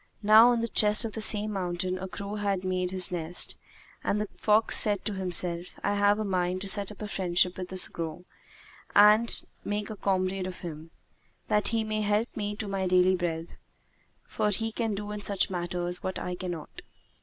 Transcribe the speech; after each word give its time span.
Now 0.23 0.47
on 0.49 0.61
the 0.61 0.67
crest 0.67 1.05
of 1.05 1.11
the 1.11 1.21
same 1.21 1.53
mountain 1.53 1.99
a 1.99 2.07
crow 2.07 2.33
had 2.33 2.63
made 2.63 2.89
his 2.89 3.11
nest, 3.11 3.55
and 4.03 4.19
the 4.19 4.27
fox 4.35 4.75
said 4.77 5.05
to 5.05 5.13
himself, 5.13 5.75
"I 5.83 5.93
have 5.93 6.17
a 6.17 6.25
mind 6.25 6.61
to 6.61 6.67
set 6.67 6.91
up 6.91 7.03
a 7.03 7.07
friendship 7.07 7.55
with 7.55 7.69
this 7.69 7.87
crow 7.87 8.25
and 8.95 9.39
make 9.63 9.91
a 9.91 9.95
comrade 9.95 10.47
of 10.47 10.61
him, 10.61 10.89
that 11.49 11.67
he 11.67 11.83
may 11.83 12.01
help 12.01 12.35
me 12.35 12.55
to 12.55 12.67
my 12.67 12.87
daily 12.87 13.15
bread; 13.15 13.57
for 14.25 14.49
he 14.49 14.71
can 14.71 14.95
do 14.95 15.11
in 15.11 15.21
such 15.21 15.51
matters 15.51 16.01
what 16.01 16.17
I 16.17 16.33
cannot." 16.33 16.81